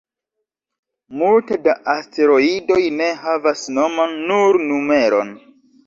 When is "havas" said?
3.29-3.65